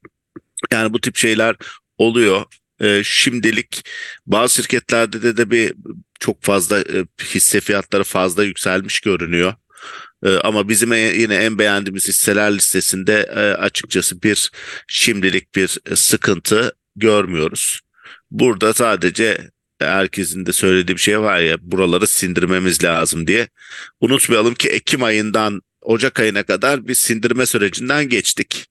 Yani 0.72 0.94
bu 0.94 1.02
tip 1.02 1.18
şeyler 1.18 1.56
oluyor. 1.98 2.46
E, 2.82 3.02
şimdilik 3.04 3.84
bazı 4.26 4.56
şirketlerde 4.56 5.22
de, 5.22 5.38
de 5.38 5.52
bir 5.52 5.74
çok 6.20 6.44
fazla 6.44 6.80
e, 6.80 7.06
hisse 7.24 7.60
fiyatları 7.60 8.04
fazla 8.04 8.44
yükselmiş 8.44 9.00
görünüyor. 9.00 9.54
E, 10.26 10.30
ama 10.30 10.70
bizim 10.70 10.94
yine 10.94 11.36
en 11.36 11.60
beğendiğimiz 11.60 12.08
hisseler 12.08 12.54
listesinde 12.54 13.30
e, 13.36 13.40
açıkçası 13.40 14.22
bir 14.24 14.52
şimdilik 14.88 15.56
bir 15.56 15.78
sıkıntı 15.96 16.76
görmüyoruz. 16.96 17.80
Burada 18.32 18.74
sadece 18.74 19.50
herkesin 19.80 20.46
de 20.46 20.54
söylediği 20.54 20.96
bir 20.98 21.02
şey 21.02 21.20
var 21.20 21.40
ya 21.40 21.58
buraları 21.62 22.08
sindirmemiz 22.08 22.84
lazım 22.84 23.28
diye. 23.28 23.48
Unutmayalım 24.02 24.54
ki 24.54 24.70
Ekim 24.70 25.04
ayından 25.04 25.62
Ocak 25.82 26.20
ayına 26.20 26.44
kadar 26.44 26.88
bir 26.88 26.96
sindirme 26.96 27.46
sürecinden 27.46 28.10
geçtik. 28.10 28.68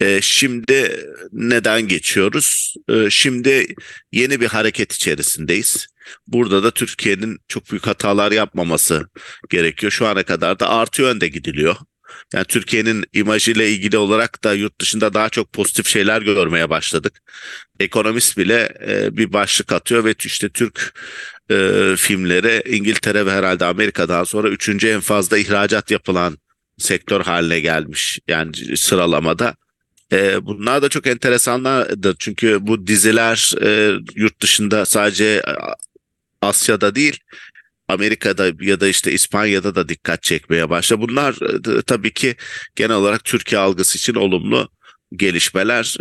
E, 0.00 0.20
şimdi 0.22 1.06
neden 1.32 1.88
geçiyoruz? 1.88 2.74
E, 2.88 3.10
şimdi 3.10 3.66
yeni 4.12 4.40
bir 4.40 4.46
hareket 4.46 4.92
içerisindeyiz. 4.92 5.86
Burada 6.26 6.62
da 6.62 6.70
Türkiye'nin 6.70 7.38
çok 7.48 7.70
büyük 7.70 7.86
hatalar 7.86 8.32
yapmaması 8.32 9.08
gerekiyor. 9.50 9.92
Şu 9.92 10.06
ana 10.06 10.22
kadar 10.22 10.60
da 10.60 10.68
artı 10.70 11.02
yönde 11.02 11.28
gidiliyor. 11.28 11.76
Yani 12.34 12.44
Türkiye'nin 12.44 13.04
imajıyla 13.12 13.64
ilgili 13.64 13.98
olarak 13.98 14.44
da 14.44 14.54
yurt 14.54 14.80
dışında 14.80 15.14
daha 15.14 15.28
çok 15.28 15.52
pozitif 15.52 15.86
şeyler 15.86 16.22
görmeye 16.22 16.70
başladık. 16.70 17.22
Ekonomist 17.80 18.38
bile 18.38 18.74
e, 18.88 19.16
bir 19.16 19.32
başlık 19.32 19.72
atıyor 19.72 20.04
ve 20.04 20.14
işte 20.24 20.48
Türk 20.48 20.94
e, 21.50 21.94
filmleri 21.96 22.62
İngiltere 22.76 23.26
ve 23.26 23.30
herhalde 23.30 23.64
Amerika'dan 23.64 24.24
sonra 24.24 24.48
üçüncü 24.48 24.88
en 24.88 25.00
fazla 25.00 25.38
ihracat 25.38 25.90
yapılan 25.90 26.38
sektör 26.78 27.20
haline 27.20 27.60
gelmiş. 27.60 28.18
Yani 28.28 28.76
sıralamada. 28.76 29.54
E, 30.14 30.46
bunlar 30.46 30.82
da 30.82 30.88
çok 30.88 31.06
enteresanlardır. 31.06 32.16
Çünkü 32.18 32.58
bu 32.60 32.86
diziler 32.86 33.52
e, 33.62 33.98
yurt 34.14 34.40
dışında 34.40 34.84
sadece 34.86 35.42
Asya'da 36.42 36.94
değil 36.94 37.18
Amerika'da 37.88 38.52
ya 38.60 38.80
da 38.80 38.88
işte 38.88 39.12
İspanya'da 39.12 39.74
da 39.74 39.88
dikkat 39.88 40.22
çekmeye 40.22 40.70
başladı. 40.70 41.00
Bunlar 41.00 41.34
e, 41.78 41.82
tabii 41.82 42.12
ki 42.12 42.36
genel 42.76 42.96
olarak 42.96 43.24
Türkiye 43.24 43.60
algısı 43.60 43.98
için 43.98 44.14
olumlu 44.14 44.68
gelişmeler. 45.16 45.96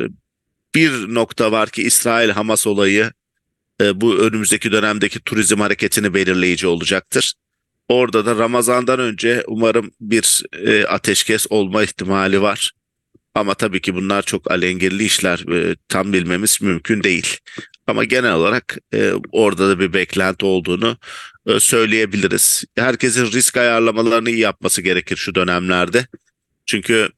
Bir 0.76 0.92
nokta 0.92 1.52
var 1.52 1.70
ki 1.70 1.84
İsrail-Hamas 1.84 2.68
olayı 2.68 3.12
e, 3.82 4.02
bu 4.02 4.18
önümüzdeki 4.20 4.72
dönemdeki 4.72 5.20
turizm 5.20 5.60
hareketini 5.60 6.14
belirleyici 6.14 6.68
olacaktır. 6.68 7.34
Orada 7.88 8.26
da 8.26 8.36
Ramazan'dan 8.36 9.00
önce 9.00 9.44
umarım 9.48 9.92
bir 10.02 10.44
e, 10.54 10.86
ateşkes 10.86 11.48
olma 11.50 11.84
ihtimali 11.84 12.42
var. 12.42 12.72
Ama 13.36 13.54
tabii 13.54 13.82
ki 13.82 13.96
bunlar 13.96 14.22
çok 14.24 14.52
alengirli 14.52 15.04
işler. 15.04 15.46
Tam 15.90 16.14
bilmemiz 16.14 16.62
mümkün 16.62 17.04
değil. 17.04 17.38
Ama 17.88 18.04
genel 18.04 18.34
olarak 18.34 18.78
orada 19.32 19.70
da 19.70 19.80
bir 19.80 19.94
beklenti 19.94 20.46
olduğunu 20.46 20.98
e, 21.48 21.60
söyleyebiliriz. 21.60 22.64
Herkesin 22.76 23.32
risk 23.32 23.58
ayarlamalarını 23.58 24.30
iyi 24.30 24.40
yapması 24.40 24.82
gerekir 24.82 25.16
şu 25.16 25.36
dönemlerde. 25.36 26.08
Çünkü 26.66 27.10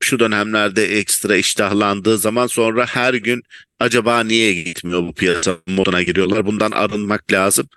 şu 0.00 0.18
dönemlerde 0.18 0.98
ekstra 0.98 1.36
iştahlandığı 1.36 2.18
zaman 2.18 2.46
sonra 2.46 2.86
her 2.86 3.14
gün 3.14 3.42
acaba 3.80 4.24
niye 4.24 4.54
gitmiyor 4.54 5.02
bu 5.02 5.14
piyasa 5.14 5.56
moduna 5.66 6.02
giriyorlar. 6.02 6.46
Bundan 6.46 6.70
arınmak 6.70 7.32
lazım. 7.32 7.68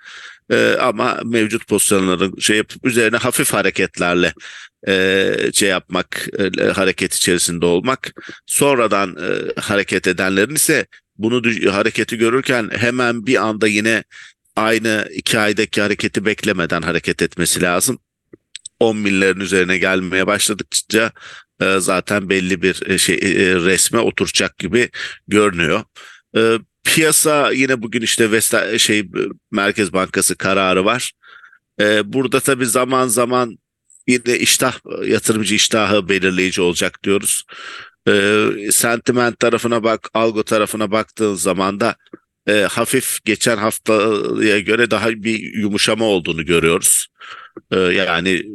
Ee, 0.52 0.76
ama 0.80 1.20
mevcut 1.26 1.68
pozisyonların 1.68 2.40
şey 2.40 2.58
yapıp 2.58 2.86
üzerine 2.86 3.18
hafif 3.18 3.54
hareketlerle 3.54 4.34
e, 4.88 5.36
şey 5.54 5.70
yapmak, 5.70 6.28
e, 6.40 6.64
hareket 6.64 7.14
içerisinde 7.14 7.66
olmak. 7.66 8.14
Sonradan 8.46 9.16
e, 9.16 9.62
hareket 9.62 10.08
edenlerin 10.08 10.56
ise 10.56 10.86
bunu 11.18 11.72
hareketi 11.72 12.18
görürken 12.18 12.70
hemen 12.74 13.26
bir 13.26 13.44
anda 13.44 13.68
yine 13.68 14.04
aynı 14.56 15.10
iki 15.14 15.40
aydaki 15.40 15.82
hareketi 15.82 16.26
beklemeden 16.26 16.82
hareket 16.82 17.22
etmesi 17.22 17.62
lazım. 17.62 18.00
10 18.80 19.06
binlerin 19.06 19.40
üzerine 19.40 19.78
gelmeye 19.78 20.28
başladıkça 20.28 21.12
e, 21.62 21.80
zaten 21.80 22.30
belli 22.30 22.62
bir 22.62 22.90
e, 22.90 22.98
şey 22.98 23.16
e, 23.16 23.56
resme 23.56 24.00
oturacak 24.00 24.58
gibi 24.58 24.90
görünüyor. 25.28 25.84
Piyasa 26.96 27.52
yine 27.52 27.82
bugün 27.82 28.02
işte 28.02 28.32
Vesta, 28.32 28.80
şey 28.80 29.10
Merkez 29.52 29.94
Bankası 29.94 30.36
kararı 30.36 30.86
var. 30.86 31.12
Burada 32.04 32.40
tabii 32.40 32.66
zaman 32.66 33.08
zaman 33.08 33.58
yine 34.08 34.38
iştah 34.38 34.80
yatırımcı 35.08 35.56
iştahı 35.56 36.10
belirleyici 36.10 36.62
olacak 36.62 37.00
diyoruz. 37.04 37.44
Sentiment 38.72 39.40
tarafına 39.40 39.84
bak, 39.84 40.10
algo 40.14 40.44
tarafına 40.44 40.92
baktığın 40.92 41.36
zaman 41.36 41.80
da 41.80 41.96
e, 42.48 42.54
hafif 42.54 43.26
geçen 43.26 43.58
haftaya 43.58 44.60
göre 44.60 44.92
daha 44.92 45.10
bir 45.10 45.54
yumuşama 45.54 46.06
olduğunu 46.06 46.46
görüyoruz. 46.46 47.08
E, 47.72 47.80
yani 47.80 48.46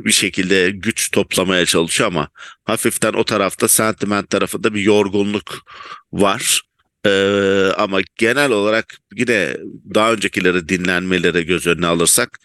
bir 0.00 0.12
şekilde 0.12 0.70
güç 0.70 1.10
toplamaya 1.10 1.66
çalışıyor 1.66 2.06
ama 2.06 2.28
hafiften 2.64 3.12
o 3.12 3.24
tarafta 3.24 3.68
sentiment 3.68 4.30
tarafında 4.30 4.74
bir 4.74 4.80
yorgunluk 4.80 5.66
var. 6.12 6.69
Ee, 7.06 7.72
ama 7.76 8.00
genel 8.16 8.50
olarak 8.50 8.94
yine 9.16 9.56
daha 9.94 10.12
öncekileri 10.12 10.68
dinlenmeleri 10.68 11.46
göz 11.46 11.66
önüne 11.66 11.86
alırsak 11.86 12.38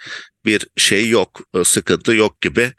bir 0.45 0.67
şey 0.77 1.09
yok, 1.09 1.41
sıkıntı 1.63 2.15
yok 2.15 2.41
gibi. 2.41 2.73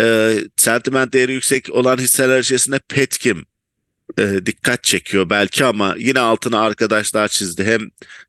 Ee, 0.00 0.38
sentiment 0.56 1.12
değeri 1.12 1.32
yüksek 1.32 1.70
olan 1.70 1.98
hisseler 1.98 2.40
içerisinde 2.40 2.80
Petkim 2.88 3.46
e, 4.18 4.46
dikkat 4.46 4.84
çekiyor 4.84 5.30
belki 5.30 5.64
ama 5.64 5.94
yine 5.98 6.20
altına 6.20 6.60
arkadaşlar 6.60 7.28
çizdi. 7.28 7.64
Hem 7.64 7.80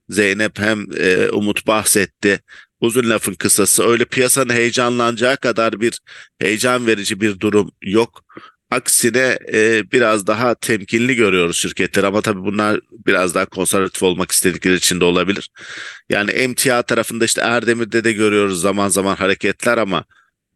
Zeynep 0.09 0.59
hem 0.59 0.85
e, 0.97 1.29
Umut 1.29 1.67
bahsetti. 1.67 2.39
Uzun 2.81 3.09
lafın 3.09 3.33
kısası 3.33 3.83
öyle 3.83 4.05
piyasanın 4.05 4.53
heyecanlanacağı 4.53 5.37
kadar 5.37 5.81
bir 5.81 5.99
heyecan 6.39 6.87
verici 6.87 7.21
bir 7.21 7.39
durum 7.39 7.71
yok. 7.81 8.23
Aksine 8.71 9.37
e, 9.53 9.91
biraz 9.91 10.27
daha 10.27 10.55
temkinli 10.55 11.15
görüyoruz 11.15 11.57
şirketler 11.57 12.03
ama 12.03 12.21
tabii 12.21 12.43
bunlar 12.43 12.79
biraz 13.05 13.35
daha 13.35 13.45
konservatif 13.45 14.03
olmak 14.03 14.31
istedikleri 14.31 14.75
için 14.75 14.99
de 14.99 15.05
olabilir. 15.05 15.49
Yani 16.09 16.31
emtia 16.31 16.81
tarafında 16.81 17.25
işte 17.25 17.41
Erdemir'de 17.41 18.03
de 18.03 18.13
görüyoruz 18.13 18.61
zaman 18.61 18.87
zaman 18.87 19.15
hareketler 19.15 19.77
ama 19.77 20.05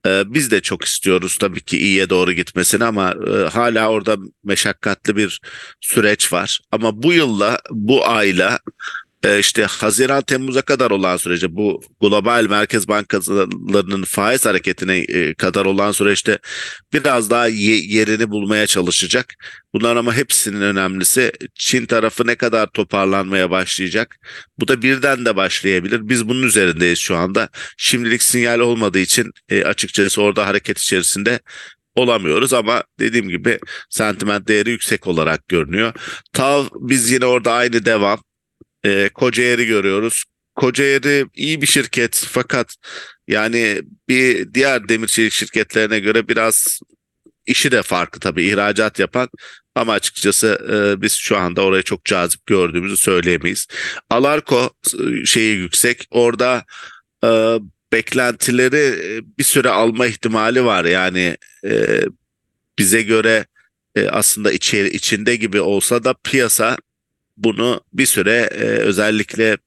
e, 0.07 0.23
biz 0.33 0.51
de 0.51 0.61
çok 0.61 0.85
istiyoruz 0.85 1.37
tabii 1.37 1.61
ki 1.61 1.77
iyiye 1.77 2.09
doğru 2.09 2.33
gitmesini 2.33 2.83
ama 2.83 3.15
e, 3.27 3.31
hala 3.31 3.89
orada 3.89 4.17
meşakkatli 4.43 5.15
bir 5.15 5.41
süreç 5.81 6.33
var. 6.33 6.59
Ama 6.71 7.03
bu 7.03 7.13
yılla, 7.13 7.59
bu 7.69 8.07
ayla 8.07 8.59
e, 9.23 9.39
işte 9.39 9.65
Haziran 9.65 10.21
Temmuz'a 10.21 10.61
kadar 10.61 10.91
olan 10.91 11.17
sürece 11.17 11.55
bu 11.55 11.81
global 12.01 12.45
merkez 12.49 12.87
bankalarının 12.87 14.03
faiz 14.03 14.45
hareketine 14.45 14.97
e, 14.97 15.33
kadar 15.33 15.65
olan 15.65 15.91
süreçte 15.91 16.39
biraz 16.93 17.29
daha 17.29 17.47
yerini 17.47 18.29
bulmaya 18.29 18.67
çalışacak. 18.67 19.33
Bunlar 19.73 19.95
ama 19.95 20.15
hepsinin 20.15 20.61
önemlisi 20.61 21.31
Çin 21.55 21.85
tarafı 21.85 22.27
ne 22.27 22.35
kadar 22.35 22.67
toparlanmaya 22.67 23.51
başlayacak. 23.51 24.15
Bu 24.59 24.67
da 24.67 24.81
birden 24.81 25.25
de 25.25 25.35
başlayabilir. 25.35 26.09
Biz 26.09 26.27
bunun 26.29 26.43
üzerindeyiz 26.43 26.99
şu 26.99 27.15
anda. 27.15 27.49
Şimdilik 27.77 28.23
sinyal 28.23 28.59
olmadığı 28.59 28.99
için 28.99 29.31
e, 29.49 29.63
açıkçası 29.63 30.21
orada 30.21 30.47
hareket 30.47 30.79
içerisinde 30.79 31.39
olamıyoruz 31.95 32.53
ama 32.53 32.83
dediğim 32.99 33.29
gibi 33.29 33.59
sentiment 33.89 34.47
değeri 34.47 34.69
yüksek 34.69 35.07
olarak 35.07 35.47
görünüyor. 35.47 35.93
Tav 36.33 36.65
biz 36.79 37.11
yine 37.11 37.25
orada 37.25 37.53
aynı 37.53 37.85
devam 37.85 38.19
e, 38.83 39.09
Kocaeli 39.09 39.65
görüyoruz. 39.65 40.23
Kocaeli 40.55 41.25
iyi 41.35 41.61
bir 41.61 41.67
şirket 41.67 42.25
fakat 42.29 42.75
yani 43.27 43.81
bir 44.07 44.53
diğer 44.53 44.89
demir 44.89 45.07
çelik 45.07 45.33
şirketlerine 45.33 46.00
göre 46.00 46.27
biraz 46.27 46.79
işi 47.45 47.71
de 47.71 47.81
farklı 47.83 48.19
tabii 48.19 48.43
ihracat 48.43 49.00
yapan 49.00 49.29
ama 49.75 49.93
açıkçası 49.93 50.59
e, 50.71 51.01
biz 51.01 51.13
şu 51.13 51.38
anda 51.38 51.61
orayı 51.61 51.83
çok 51.83 52.05
cazip 52.05 52.45
gördüğümüzü 52.45 52.97
söyleyemeyiz. 52.97 53.67
Alarko 54.09 54.69
e, 55.00 55.25
şeyi 55.25 55.57
yüksek. 55.57 56.07
Orada 56.11 56.65
e, 57.23 57.57
beklentileri 57.93 59.15
e, 59.15 59.38
bir 59.38 59.43
süre 59.43 59.69
alma 59.69 60.07
ihtimali 60.07 60.65
var. 60.65 60.85
Yani 60.85 61.38
e, 61.65 62.01
bize 62.79 63.01
göre 63.01 63.45
e, 63.95 64.07
aslında 64.07 64.51
içeri, 64.51 64.89
içinde 64.89 65.35
gibi 65.35 65.61
olsa 65.61 66.03
da 66.03 66.13
piyasa 66.23 66.77
bunu 67.43 67.81
bir 67.93 68.05
süre 68.05 68.50
e, 68.51 68.63
özellikle 68.63 69.57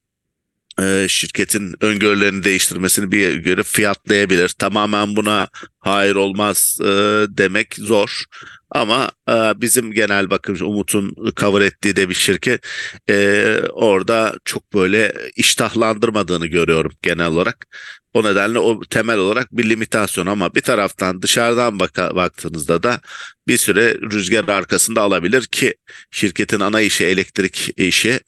e, 0.82 1.06
şirketin 1.08 1.74
öngörülerini 1.80 2.44
değiştirmesini 2.44 3.12
bir 3.12 3.36
göre 3.36 3.62
fiyatlayabilir. 3.62 4.48
Tamamen 4.48 5.16
buna 5.16 5.48
hayır 5.80 6.14
olmaz 6.16 6.78
e, 6.80 6.86
demek 7.28 7.74
zor. 7.74 8.24
Ama 8.70 9.10
e, 9.28 9.32
bizim 9.60 9.92
genel 9.92 10.30
bakım 10.30 10.56
Umut'un 10.62 11.16
cover 11.36 11.60
ettiği 11.60 11.96
de 11.96 12.08
bir 12.08 12.14
şirket 12.14 12.66
e, 13.10 13.58
orada 13.72 14.34
çok 14.44 14.74
böyle 14.74 15.14
iştahlandırmadığını 15.36 16.46
görüyorum 16.46 16.92
genel 17.02 17.26
olarak. 17.26 17.66
O 18.14 18.24
nedenle 18.24 18.58
o 18.58 18.80
temel 18.80 19.18
olarak 19.18 19.52
bir 19.52 19.70
limitasyon 19.70 20.26
ama 20.26 20.54
bir 20.54 20.60
taraftan 20.60 21.22
dışarıdan 21.22 21.80
baka, 21.80 22.16
baktığınızda 22.16 22.82
da 22.82 23.00
bir 23.48 23.56
süre 23.56 23.94
rüzgar 23.94 24.48
arkasında 24.48 25.02
alabilir 25.02 25.42
ki 25.42 25.74
şirketin 26.10 26.60
ana 26.60 26.80
işi 26.80 27.04
elektrik 27.04 27.70
işi 27.76 28.20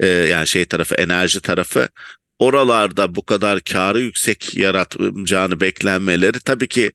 e, 0.00 0.06
yani 0.06 0.46
şey 0.46 0.64
tarafı 0.64 0.94
enerji 0.94 1.40
tarafı 1.40 1.88
oralarda 2.38 3.14
bu 3.14 3.26
kadar 3.26 3.60
karı 3.60 4.00
yüksek 4.00 4.56
yaratacağını 4.56 5.60
beklenmeleri 5.60 6.40
tabii 6.40 6.68
ki 6.68 6.92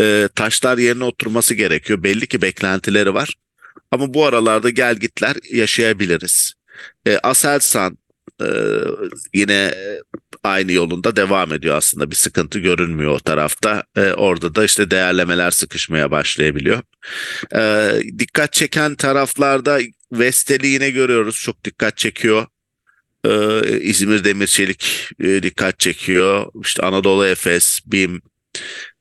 e, 0.00 0.28
taşlar 0.34 0.78
yerine 0.78 1.04
oturması 1.04 1.54
gerekiyor. 1.54 2.02
Belli 2.02 2.26
ki 2.26 2.42
beklentileri 2.42 3.14
var. 3.14 3.34
Ama 3.90 4.14
bu 4.14 4.26
aralarda 4.26 4.70
gel 4.70 4.96
gitler 4.96 5.36
yaşayabiliriz. 5.52 6.54
E, 7.06 7.18
Aselsan 7.18 7.98
e, 8.40 8.46
yine 9.34 9.74
aynı 10.44 10.72
yolunda 10.72 11.16
devam 11.16 11.52
ediyor 11.52 11.76
aslında. 11.76 12.10
Bir 12.10 12.16
sıkıntı 12.16 12.58
görünmüyor 12.58 13.12
o 13.12 13.18
tarafta. 13.18 13.84
E, 13.96 14.12
orada 14.12 14.54
da 14.54 14.64
işte 14.64 14.90
değerlemeler 14.90 15.50
sıkışmaya 15.50 16.10
başlayabiliyor. 16.10 16.82
E, 17.54 17.92
dikkat 18.18 18.52
çeken 18.52 18.94
taraflarda 18.94 19.78
Vestel'i 20.12 20.66
yine 20.66 20.90
görüyoruz. 20.90 21.36
Çok 21.36 21.64
dikkat 21.64 21.96
çekiyor. 21.96 22.46
Ee, 23.26 23.80
İzmir 23.80 24.24
Demir 24.24 24.46
Çelik 24.46 25.08
e, 25.20 25.42
dikkat 25.42 25.78
çekiyor. 25.78 26.46
İşte 26.64 26.82
Anadolu 26.82 27.26
Efes, 27.26 27.80
BİM, 27.86 28.22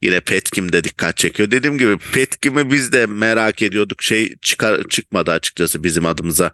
yine 0.01 0.19
Petkim 0.19 0.73
de 0.73 0.83
dikkat 0.83 1.17
çekiyor. 1.17 1.51
Dediğim 1.51 1.77
gibi 1.77 1.97
Petkim'i 1.97 2.71
biz 2.71 2.91
de 2.91 3.05
merak 3.05 3.61
ediyorduk. 3.61 4.03
Şey 4.03 4.35
çıkar, 4.41 4.87
çıkmadı 4.89 5.31
açıkçası 5.31 5.83
bizim 5.83 6.05
adımıza. 6.05 6.51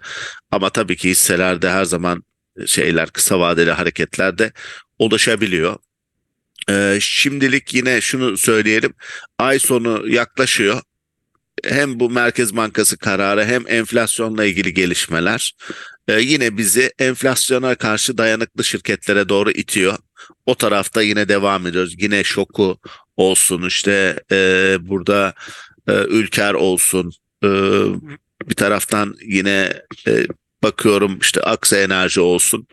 Ama 0.51 0.69
tabii 0.69 0.95
ki 0.95 1.09
hisselerde 1.09 1.69
her 1.69 1.85
zaman 1.85 2.23
şeyler 2.65 3.09
kısa 3.09 3.39
vadeli 3.39 3.71
hareketlerde 3.71 4.51
ulaşabiliyor. 4.99 5.75
Ee, 6.69 6.97
şimdilik 7.01 7.73
yine 7.73 8.01
şunu 8.01 8.37
söyleyelim. 8.37 8.93
Ay 9.39 9.59
sonu 9.59 10.09
yaklaşıyor 10.09 10.81
hem 11.63 11.99
bu 11.99 12.09
Merkez 12.09 12.55
Bankası 12.55 12.97
kararı 12.97 13.45
hem 13.45 13.63
enflasyonla 13.67 14.45
ilgili 14.45 14.73
gelişmeler 14.73 15.53
e, 16.07 16.19
yine 16.19 16.57
bizi 16.57 16.91
enflasyona 16.99 17.75
karşı 17.75 18.17
dayanıklı 18.17 18.63
şirketlere 18.63 19.29
doğru 19.29 19.51
itiyor. 19.51 19.97
O 20.45 20.55
tarafta 20.55 21.01
yine 21.01 21.29
devam 21.29 21.67
ediyoruz. 21.67 21.95
Yine 21.97 22.23
şoku 22.23 22.77
olsun 23.17 23.67
işte 23.67 24.19
e, 24.31 24.77
burada 24.81 25.33
e, 25.87 25.93
Ülker 25.93 26.53
olsun 26.53 27.11
e, 27.43 27.49
bir 28.49 28.55
taraftan 28.55 29.15
yine 29.25 29.73
e, 30.07 30.27
bakıyorum 30.63 31.19
işte 31.21 31.41
Aksa 31.41 31.77
Enerji 31.77 32.21
olsun 32.21 32.67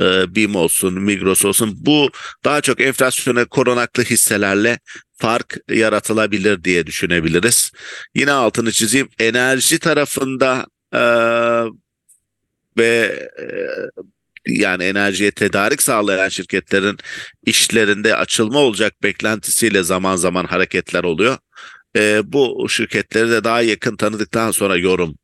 e, 0.00 0.34
BİM 0.34 0.54
olsun, 0.54 1.02
Migros 1.02 1.44
olsun 1.44 1.74
bu 1.76 2.10
daha 2.44 2.60
çok 2.60 2.80
enflasyona 2.80 3.44
korunaklı 3.44 4.02
hisselerle 4.02 4.78
fark 5.16 5.56
yaratılabilir 5.70 6.64
diye 6.64 6.86
düşünebiliriz. 6.86 7.72
Yine 8.14 8.32
altını 8.32 8.72
çizeyim 8.72 9.08
enerji 9.18 9.78
tarafında 9.78 10.66
e, 10.94 11.02
ve 12.78 13.28
e, 13.40 13.46
yani 14.46 14.84
enerjiye 14.84 15.30
tedarik 15.30 15.82
sağlayan 15.82 16.28
şirketlerin 16.28 16.96
işlerinde 17.46 18.16
açılma 18.16 18.58
olacak 18.58 19.02
beklentisiyle 19.02 19.82
zaman 19.82 20.16
zaman 20.16 20.44
hareketler 20.44 21.04
oluyor. 21.04 21.38
E, 21.96 22.32
bu 22.32 22.66
şirketleri 22.68 23.30
de 23.30 23.44
daha 23.44 23.62
yakın 23.62 23.96
tanıdıktan 23.96 24.50
sonra 24.50 24.76
yorum 24.76 25.14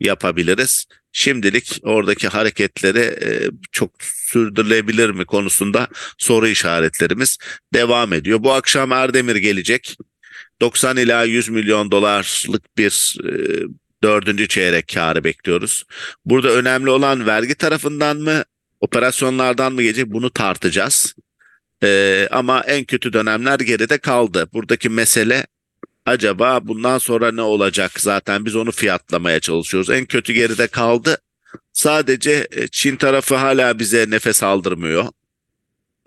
yapabiliriz. 0.00 0.86
Şimdilik 1.12 1.80
oradaki 1.82 2.28
hareketleri 2.28 2.98
e, 2.98 3.50
çok 3.72 3.90
sürdürülebilir 4.00 5.10
mi 5.10 5.24
konusunda 5.24 5.88
soru 6.18 6.48
işaretlerimiz 6.48 7.38
devam 7.74 8.12
ediyor. 8.12 8.42
Bu 8.42 8.52
akşam 8.52 8.92
Erdemir 8.92 9.36
gelecek. 9.36 9.96
90 10.60 10.96
ila 10.96 11.24
100 11.24 11.48
milyon 11.48 11.90
dolarlık 11.90 12.78
bir 12.78 13.16
e, 13.24 13.32
dördüncü 14.02 14.48
çeyrek 14.48 14.88
karı 14.94 15.24
bekliyoruz. 15.24 15.84
Burada 16.24 16.50
önemli 16.50 16.90
olan 16.90 17.26
vergi 17.26 17.54
tarafından 17.54 18.16
mı 18.16 18.44
operasyonlardan 18.80 19.72
mı 19.72 19.82
gelecek 19.82 20.06
bunu 20.06 20.30
tartacağız. 20.30 21.14
Ee, 21.82 22.28
ama 22.30 22.60
en 22.60 22.84
kötü 22.84 23.12
dönemler 23.12 23.60
geride 23.60 23.98
kaldı. 23.98 24.48
Buradaki 24.52 24.88
mesele 24.88 25.46
acaba 26.06 26.68
bundan 26.68 26.98
sonra 26.98 27.32
ne 27.32 27.42
olacak? 27.42 28.00
Zaten 28.00 28.44
biz 28.44 28.56
onu 28.56 28.72
fiyatlamaya 28.72 29.40
çalışıyoruz. 29.40 29.90
En 29.90 30.06
kötü 30.06 30.32
geride 30.32 30.66
kaldı. 30.66 31.18
Sadece 31.72 32.48
e, 32.50 32.68
Çin 32.68 32.96
tarafı 32.96 33.34
hala 33.34 33.78
bize 33.78 34.10
nefes 34.10 34.42
aldırmıyor. 34.42 35.04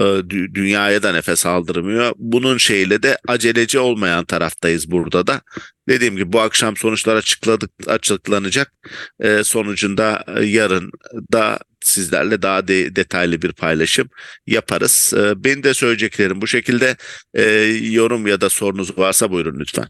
E, 0.02 0.06
dünyaya 0.30 1.04
da 1.04 1.12
nefes 1.12 1.46
aldırmıyor. 1.46 2.14
Bunun 2.18 2.58
şeyle 2.58 3.04
de 3.04 3.18
aceleci 3.28 3.80
olmayan 3.80 4.26
taraftayız 4.26 4.92
burada 4.92 5.28
da. 5.28 5.42
Dediğim 5.90 6.16
gibi 6.16 6.34
bu 6.34 6.42
akşam 6.42 6.78
sonuçlar 6.78 7.16
açıkladık, 7.16 7.72
açıklanacak. 7.88 8.74
E, 9.20 9.44
sonucunda 9.44 10.26
yarın 10.42 10.92
da 11.34 11.60
sizlerle 11.86 12.42
daha 12.42 12.68
de, 12.68 12.96
detaylı 12.96 13.42
bir 13.42 13.52
paylaşım 13.54 14.10
yaparız. 14.48 15.14
benim 15.36 15.64
de 15.64 15.74
söyleyeceklerim 15.74 16.42
bu 16.42 16.48
şekilde. 16.48 16.96
yorum 17.92 18.28
ya 18.28 18.42
da 18.42 18.50
sorunuz 18.50 18.98
varsa 18.98 19.32
buyurun 19.32 19.60
lütfen. 19.60 19.88